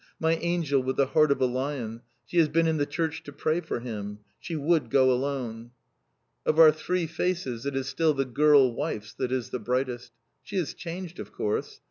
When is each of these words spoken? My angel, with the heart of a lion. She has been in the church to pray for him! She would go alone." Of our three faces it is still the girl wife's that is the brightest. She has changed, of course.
My 0.19 0.33
angel, 0.37 0.81
with 0.81 0.95
the 0.95 1.05
heart 1.05 1.31
of 1.31 1.39
a 1.41 1.45
lion. 1.45 2.01
She 2.25 2.39
has 2.39 2.49
been 2.49 2.65
in 2.65 2.77
the 2.77 2.87
church 2.87 3.21
to 3.21 3.31
pray 3.31 3.61
for 3.61 3.81
him! 3.81 4.17
She 4.39 4.55
would 4.55 4.89
go 4.89 5.11
alone." 5.11 5.69
Of 6.43 6.57
our 6.57 6.71
three 6.71 7.05
faces 7.05 7.67
it 7.67 7.75
is 7.75 7.87
still 7.87 8.15
the 8.15 8.25
girl 8.25 8.73
wife's 8.73 9.13
that 9.13 9.31
is 9.31 9.51
the 9.51 9.59
brightest. 9.59 10.11
She 10.41 10.55
has 10.57 10.73
changed, 10.73 11.19
of 11.19 11.31
course. 11.31 11.79